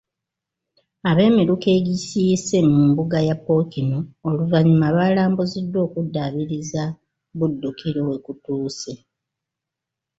[1.09, 6.83] Ab'Emiruka egikiise mu mbuga ya Ppookino oluvannyuma balambuziddwa okuddaabiriza
[7.37, 8.93] Buddukiro we kutuuse.